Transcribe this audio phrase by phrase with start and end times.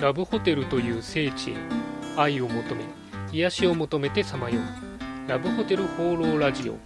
[0.00, 1.54] ラブホテルという聖地へ
[2.16, 2.84] 愛を求め
[3.32, 5.28] 癒しを求めてさまよう。
[5.28, 6.76] ラブホテル放浪ラジオ。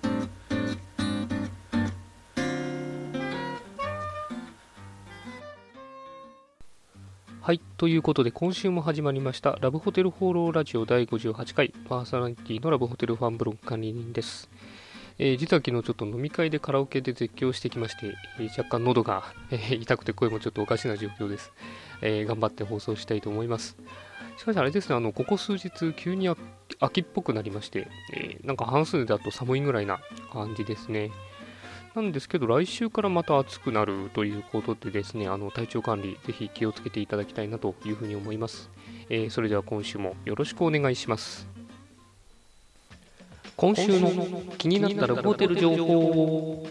[7.42, 14.50] はいということで今週も始まりましたラブホテル放浪ラジオ第58回パーソナリティのラブホテルファンブログ管理人です。
[15.19, 21.52] えー、実は昨日ちょっと飲み会でカラオケで絶叫してきまして、えー、若干喉が、えー、痛くて声もちょっとおかしな状況です、
[22.02, 23.77] え頑張って放送したいと思います。
[24.37, 26.28] しかしあれですね、あのここ数日急に
[26.78, 29.98] 秋っぽくなりまして、えなんか半数だと寒いぐらいな
[30.33, 31.11] 感じですね。
[31.97, 38.70] なんですけど、来週からまた暑くなるということでですね、あの体調管理、ぜひ気をつけていただきたいなというふうに思います。
[39.11, 41.58] えそれでは今週もよろしくお願いします。
[43.59, 44.09] 今週の
[44.57, 46.65] 気になったらホテル情報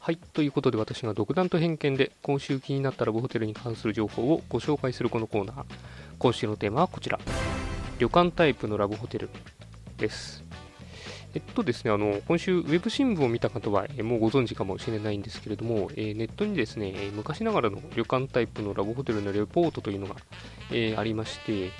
[0.00, 5.64] はいということで私が独断と偏見で今週気になったラブホテルに関する情報をご紹介するこのコーナー。
[6.18, 7.18] 今週のテーマはこちら。
[7.98, 9.30] 旅館タイプのラブホテル
[9.96, 10.44] です。
[11.32, 20.16] えっとですね、あの今週、ウェブ新聞を見た方は、えもうご存知かもしれないんですけれども、えネットにですね、昔ながらの旅館タイプのラブホテルのレポートというのが、
[20.70, 21.70] えありまして、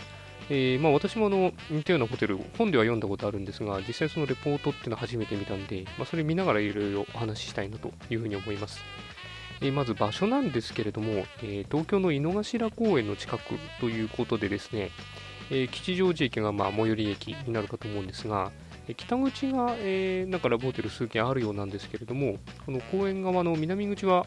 [0.53, 8.81] えー、まあ、私もあの似たようなホテル、本では読んだことあるんですが、実際そのレポートっていうのは初めて見たんで、まあ、それ見ながらいろいろお話ししたいなというふうに思います。
[9.61, 14.91] えー、まず場所なんですけれども、えー、東京の井の頭公園の近くということでですね、
[15.53, 18.51] え吉祥寺駅がまあ最寄り駅になるかと思うんですが、
[18.97, 24.27] 北口が、えー、なんかラブホテル数軒あるようなんですけれども、この公園側の南口は、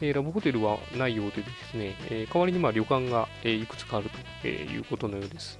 [0.00, 4.10] えー、ラブホテルはないようでですね、えー、代わりにまあ旅館が、えー、いくつかある
[4.42, 5.58] ということのようです。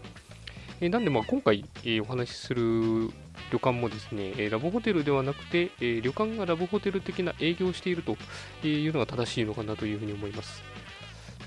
[0.81, 3.09] えなんでまあ今回、えお話しする
[3.51, 8.17] 旅館もですね、えラブホテルではなくて、え旅館がラブホテル的な営業をしていると
[8.67, 10.63] いうのが正しいのかなというふうに思います。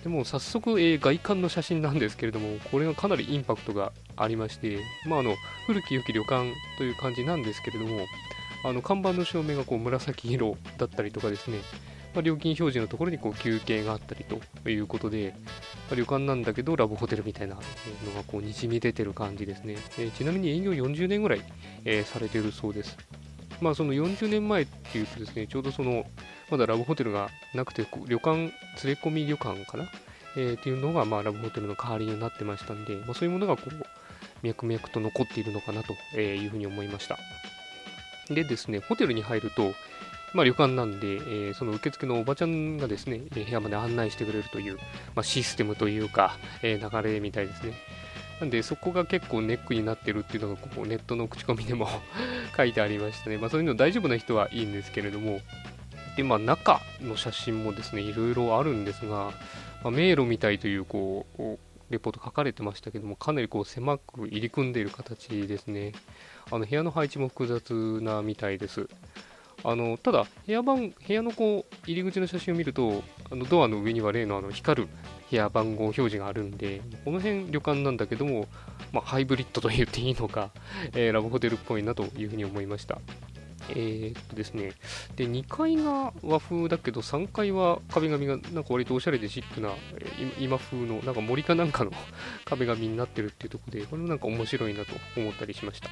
[0.08, 8.06] でも早速、え外観の写真なんですけれども、これがかなりインパクトがありまして、まあ、あの古き良き旅館という感じなんですけれども、
[8.64, 11.58] あの看板の照明がこう紫色だったりとかですね、
[12.16, 15.36] まあ、料金表示のところにこう休憩があったりということで、
[15.90, 17.62] まあ、旅館なんだけどラブホテルみたいなの
[18.16, 21.42] がこうにじみ出てる感じですね、えー、ちなみに営業40年ぐらい、
[21.84, 22.98] えー、されているそうです。
[23.60, 26.06] まあその40年前っていうとですねちょうどその
[26.50, 28.52] まだラブホテルがなくて旅館連
[28.86, 29.90] れ込み旅館かな、
[30.38, 33.86] えー、っていうのがまあラブホテルの代わりになってましたんで、まあ、そういうものがこう
[34.44, 37.18] 脈々と残っているのかなというふうに思いました
[38.30, 39.74] でですねホテルに入ると
[40.34, 44.76] まあ、旅館なんで、えー、その受付のおばちゃんがですね、部屋まで案内してくれるという、
[45.16, 47.74] まあ、システムというか、えー、流れみたいですね。
[48.40, 51.88] なんで、そこが結構ネックになってるっていうのが、ここネットの口コミでも
[52.56, 53.38] 書いてありましたね。
[53.38, 55.42] まあ、そういうの大丈夫な人はいいんですけれども、
[56.18, 59.32] で、まあ、中の写真もですね、いろいろあるんですが、
[59.84, 61.44] まあ、迷路みたいという、こう、
[61.90, 65.94] レポート書かれてましたけども、かなりこう狭く入り組んでいる形ですね。
[66.52, 68.90] あの部屋の配置も複雑なみたいです。
[69.64, 74.90] あのただ部屋番、部屋のこう入り口の写真を見ると、あのドアの上には例のあの光る
[75.30, 78.48] 部屋番号表示があるんで、この辺旅館なんだけども、
[78.92, 80.52] まあ、ハイブリッドと言っていいのか、
[80.94, 83.00] えー、ラブホテルっぽいなというふうに思いました。
[83.70, 84.72] えー、っとですね、
[85.16, 89.72] で2階が和風だけど、3階は壁紙がなんか割とおしゃれでシックな、
[90.40, 91.92] 今風のなんか森かなんかの
[92.46, 95.90] 壁紙になってるっていうところで、これもなんか面白いなと思ったりしました。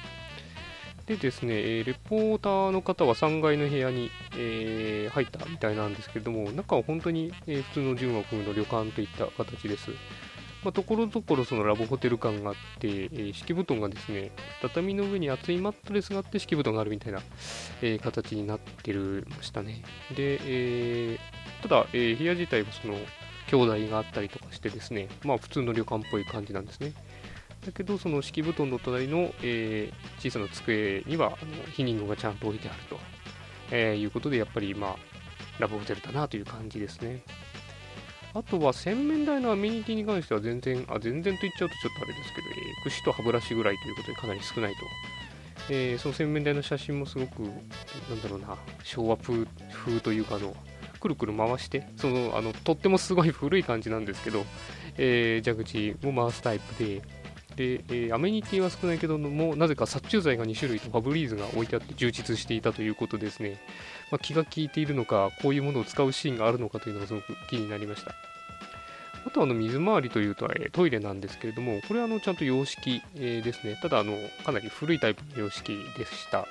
[1.06, 9.92] でですね、えレポーターの方は3階の部屋に、えー、入ったみたいなんですけれども、中は本当に、えー、普通の純和風の旅館といった形です。
[10.66, 17.20] まあ、ところどころそのラブホテル感があって、えー、敷布団がですね、畳の上に厚いマットレスがあって敷布団があるみたいな、
[17.82, 19.84] えー、形になってるましたね。
[20.16, 22.96] で、えー、ただ、え部屋自体はその
[23.46, 26.94] 兄弟があったりとかしてですね、まあ普通の旅館っぽい感じなんですね。
[27.64, 32.98] だけど、その敷布団の隣の、え、小さな机にはあのヒニングがちゃんと置いてあると、
[33.70, 34.96] え、いうことで、やっぱり、まあ、
[35.60, 37.22] ラブホテルだなという感じですね。
[38.36, 44.78] あとは洗面台のアメニティに関しては全然、あ全然と言っちゃうとちょっとあれですけど、えー、櫛と歯ブラシぐらいということでかなり少ないと。
[45.70, 49.46] えー、その洗面台の写真もすごく、なんだろうな、昭和風
[50.00, 50.54] というかあの、
[51.00, 54.44] くるくる回して、その、あの、とってもすごい古い感じなんですけど、
[54.98, 57.02] えー、蛇口を回すタイプで、
[57.56, 63.58] で、えー、アメニティは少ないけども、なぜか殺虫剤が2種類とファブリーズが置いてあって充実していたということですね。
[64.12, 68.35] まあ、気が利いているのか、こういうものを使うシーンがあるのかというのがすごく気になりました。
[69.26, 73.76] あとあの水回りというと、え、トイレなんですけれども、これはあのちゃんと洋式、え、ですね。
[73.82, 76.46] ただあの、かなり古いタイプの洋式でした。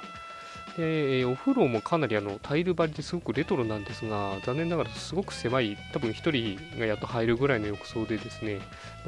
[0.77, 8.59] で、えお風呂もかなりあのタイル張りですごくレトロなんですが、残念ながらすごく狭い、多分1人がやっと入るぐらいの浴槽でですね、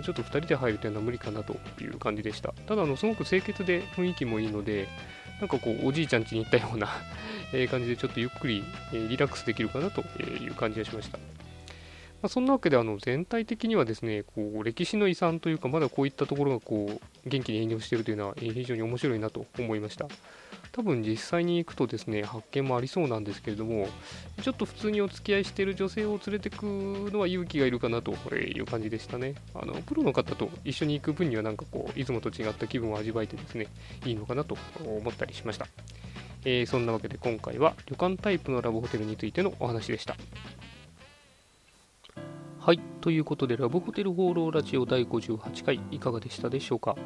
[0.01, 2.53] ちょっと2人で入るというのは無理かなという感じでした。
[2.67, 4.87] ただ、あのすごく清潔で雰囲気もいいので、
[5.41, 6.87] なんかこう、おじいちゃん家に行ったような
[7.69, 8.63] 感じで、ちょっとゆっくり、
[8.93, 11.36] リラックスできるかなという感じがしました。
[12.27, 20.07] まあ、そんなわけであの全体的にはですねこう歴史の遺産というかまだこういったところがこう元気に営業しているというのは非常に面白いなと思いました。
[20.73, 23.87] 多分実際に行くとですね発見もありそうなんですけれども
[24.41, 29.35] ちょっと普通にお付き合いしている女性を連れてくのは勇気がいるかなという感じでしたね。
[29.55, 33.67] あのプロの方と一緒に行く分にはなんかこういつもと違った気分を味わえてですね
[34.05, 35.67] いいのかなと思ったりしました。
[36.43, 40.15] えーそんなわけで今回は旅館タイプのラブホテルについてのお話でした、
[43.07, 46.97] ということで、ラブホテル放浪ラジオ第58回、いかがでしたでしょうか？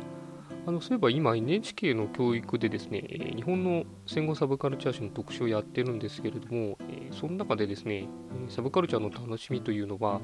[0.65, 3.01] あのそういえば今、NHK の教育でですね、
[3.35, 6.79] 日本の戦後サブカルチャー史の特集をやってるんですけれども、
[7.11, 8.07] その中でですね、
[8.49, 10.21] サブカルチャーの楽しみというのは、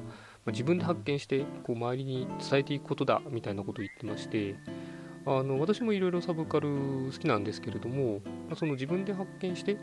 [0.48, 4.56] 自分で発見してこう周りに伝えていくことだみたいなことを言ってまして、
[5.26, 6.70] あの私もいろいろサブカル
[7.12, 8.20] 好きなんですけれども、
[8.56, 9.76] その自分で発見して、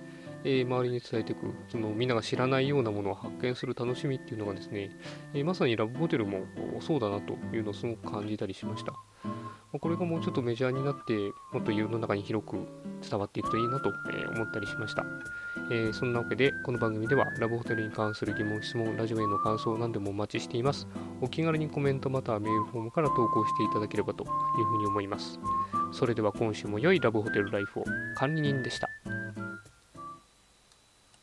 [0.44, 4.92] えー周りに伝えていくそのみんなが知らないようなものを発見する楽しみっていうのがですね、
[5.34, 6.46] えーまさにラブホテルも
[6.82, 8.94] そうだなというのをすごく感じたりしました。
[9.74, 11.14] まこれがもうちょっとメジャーになって
[11.52, 12.58] もっと世の中に広く
[13.08, 13.90] 伝わっていくといいなと
[14.36, 15.06] 思ったりしました。
[15.72, 20.88] えーそんなわけでこの番組ではラブホテルに関する疑問、質問、ラジオへの感想何でもお待ちしています。
[21.22, 25.40] お気軽にコメントまたはメールフォームから投稿していただければというふうに思います。
[25.92, 27.84] それでは今週も良いラブホテルライフを
[28.16, 28.95] 管理人でした。